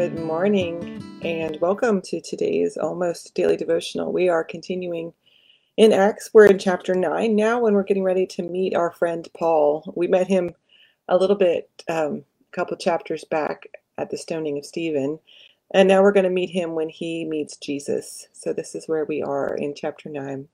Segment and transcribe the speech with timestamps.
[0.00, 4.14] Good morning and welcome to today's almost daily devotional.
[4.14, 5.12] We are continuing
[5.76, 6.30] in Acts.
[6.32, 9.92] We're in chapter 9 now when we're getting ready to meet our friend Paul.
[9.94, 10.54] We met him
[11.06, 13.66] a little bit, um, a couple chapters back
[13.98, 15.18] at the stoning of Stephen,
[15.70, 18.26] and now we're going to meet him when he meets Jesus.
[18.32, 20.48] So this is where we are in chapter 9.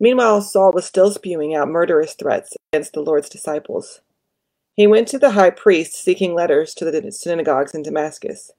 [0.00, 4.00] Meanwhile, Saul was still spewing out murderous threats against the Lord's disciples.
[4.74, 8.52] He went to the high priest seeking letters to the synagogues in Damascus.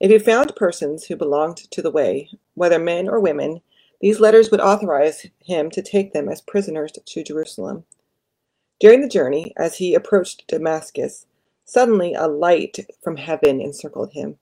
[0.00, 3.62] If he found persons who belonged to the way, whether men or women,
[4.00, 7.84] these letters would authorize him to take them as prisoners to Jerusalem.
[8.80, 11.26] During the journey, as he approached Damascus,
[11.64, 14.38] suddenly a light from heaven encircled him.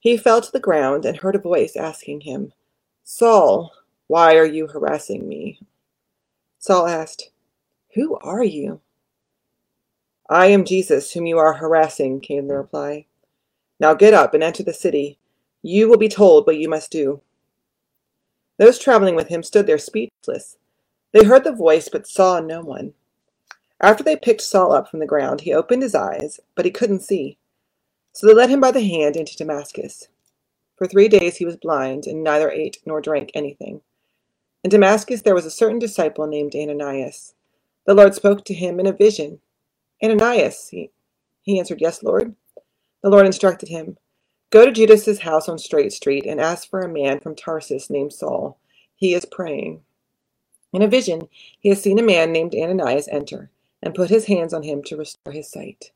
[0.00, 2.52] He fell to the ground and heard a voice asking him,
[3.04, 3.72] Saul,
[4.06, 5.60] why are you harassing me?
[6.58, 7.30] Saul asked,
[7.94, 8.80] Who are you?
[10.28, 13.06] I am Jesus, whom you are harassing, came the reply.
[13.80, 15.18] Now get up and enter the city.
[15.62, 17.20] You will be told what you must do.
[18.58, 20.56] Those traveling with him stood there speechless.
[21.12, 22.94] They heard the voice, but saw no one.
[23.80, 27.00] After they picked Saul up from the ground, he opened his eyes, but he couldn't
[27.00, 27.38] see.
[28.12, 30.08] So they led him by the hand into Damascus.
[30.76, 33.80] For three days he was blind, and neither ate nor drank anything.
[34.62, 37.34] In Damascus there was a certain disciple named Ananias.
[37.84, 39.40] The Lord spoke to him in a vision.
[40.02, 40.90] Ananias, he,
[41.42, 42.34] he answered, Yes, Lord.
[43.02, 43.96] The Lord instructed him,
[44.50, 48.12] Go to Judas's house on Straight Street and ask for a man from Tarsus named
[48.12, 48.58] Saul.
[48.94, 49.80] He is praying.
[50.72, 51.28] In a vision,
[51.58, 53.50] he has seen a man named Ananias enter
[53.82, 55.92] and put his hands on him to restore his sight.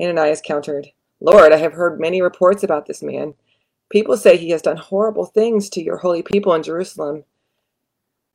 [0.00, 0.88] Ananias countered,
[1.20, 3.34] Lord, I have heard many reports about this man.
[3.90, 7.24] People say he has done horrible things to your holy people in Jerusalem.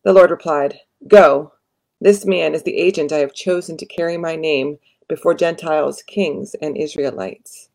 [0.04, 1.54] The Lord replied, Go.
[2.02, 6.56] This man is the agent I have chosen to carry my name before Gentiles, kings,
[6.62, 7.70] and Israelites.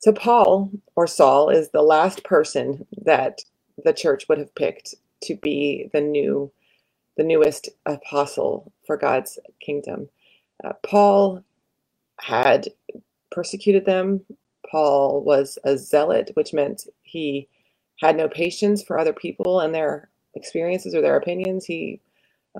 [0.00, 3.40] So, Paul, or Saul, is the last person that
[3.84, 6.52] the church would have picked to be the new,
[7.16, 10.08] the newest apostle for God's kingdom.
[10.64, 11.44] Uh, Paul
[12.20, 12.68] had
[13.30, 14.22] persecuted them.
[14.70, 17.48] Paul was a zealot, which meant he
[18.00, 21.64] had no patience for other people and their experiences or their opinions.
[21.66, 22.00] He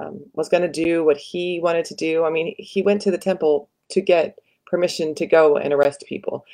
[0.01, 2.25] um, was going to do what he wanted to do.
[2.25, 6.45] I mean, he went to the temple to get permission to go and arrest people.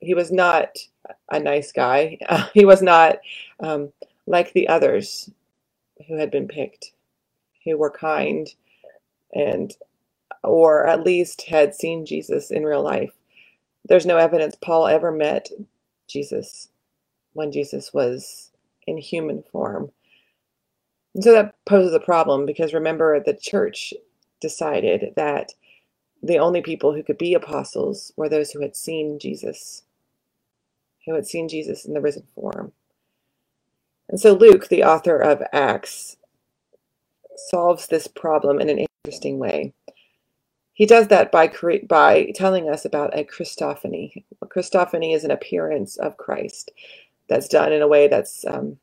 [0.00, 0.78] He was not
[1.30, 2.18] a nice guy.
[2.54, 3.18] He was not
[3.60, 3.92] um,
[4.26, 5.30] like the others
[6.08, 6.92] who had been picked,
[7.64, 8.48] who were kind
[9.34, 9.74] and,
[10.42, 13.12] or at least had seen Jesus in real life.
[13.86, 15.50] There's no evidence Paul ever met
[16.08, 16.68] Jesus
[17.34, 18.50] when Jesus was
[18.86, 19.90] in human form.
[21.14, 23.94] And so that poses a problem because remember, the church
[24.40, 25.52] decided that
[26.22, 29.82] the only people who could be apostles were those who had seen Jesus,
[31.06, 32.72] who had seen Jesus in the risen form.
[34.08, 36.16] And so Luke, the author of Acts,
[37.36, 39.72] solves this problem in an interesting way.
[40.72, 41.52] He does that by
[41.86, 44.24] by telling us about a Christophany.
[44.42, 46.72] A Christophany is an appearance of Christ
[47.28, 48.78] that's done in a way that's um,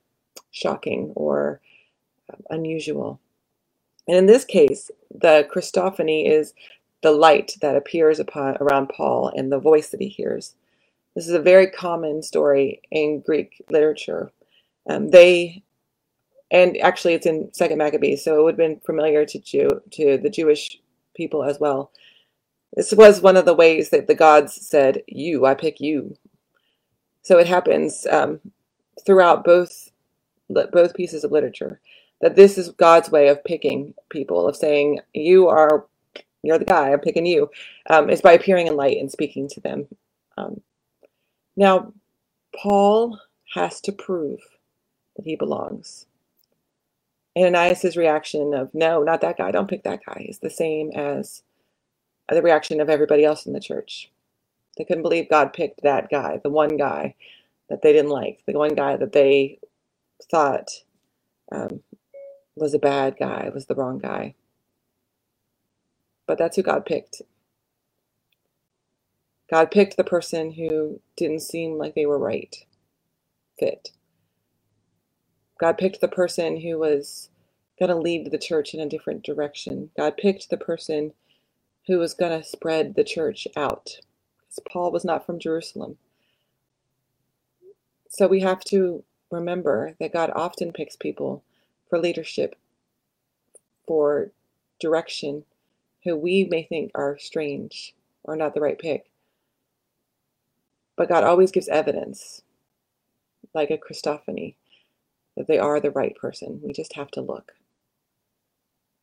[0.51, 1.59] shocking or
[2.49, 3.19] unusual.
[4.07, 6.53] And in this case, the Christophany is
[7.01, 10.55] the light that appears upon around Paul and the voice that he hears.
[11.15, 14.31] This is a very common story in Greek literature.
[14.89, 15.63] Um, they,
[16.49, 20.17] and actually, it's in Second Maccabees, so it would have been familiar to Jew to
[20.17, 20.79] the Jewish
[21.15, 21.91] people as well.
[22.75, 26.15] This was one of the ways that the gods said, "You, I pick you."
[27.23, 28.39] So it happens um,
[29.05, 29.91] throughout both
[30.49, 31.79] both pieces of literature
[32.21, 35.85] that this is God's way of picking people, of saying, You are,
[36.43, 37.49] you're the guy, I'm picking you,
[37.89, 39.87] um, is by appearing in light and speaking to them.
[40.37, 40.61] Um,
[41.57, 41.93] now,
[42.55, 43.19] Paul
[43.55, 44.39] has to prove
[45.17, 46.07] that he belongs.
[47.37, 51.43] Ananias' reaction of, No, not that guy, don't pick that guy, is the same as
[52.29, 54.11] the reaction of everybody else in the church.
[54.77, 57.15] They couldn't believe God picked that guy, the one guy
[57.69, 59.59] that they didn't like, the one guy that they
[60.31, 60.69] thought
[61.51, 61.81] um,
[62.55, 64.35] was a bad guy, was the wrong guy.
[66.27, 67.21] But that's who God picked.
[69.51, 72.55] God picked the person who didn't seem like they were right,
[73.59, 73.89] fit.
[75.59, 77.29] God picked the person who was
[77.79, 79.91] going to lead the church in a different direction.
[79.97, 81.13] God picked the person
[81.87, 83.99] who was going to spread the church out.
[84.41, 85.97] Because Paul was not from Jerusalem.
[88.09, 91.43] So we have to remember that God often picks people
[91.91, 92.55] for leadership,
[93.85, 94.31] for
[94.79, 95.43] direction,
[96.05, 97.93] who we may think are strange
[98.23, 99.11] or not the right pick.
[100.95, 102.43] But God always gives evidence,
[103.53, 104.55] like a Christophany,
[105.35, 106.61] that they are the right person.
[106.63, 107.51] We just have to look.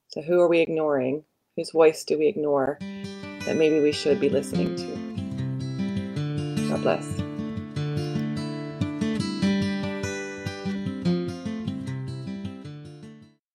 [0.08, 1.24] So, who are we ignoring?
[1.56, 6.68] Whose voice do we ignore that maybe we should be listening to?
[6.70, 7.27] God bless.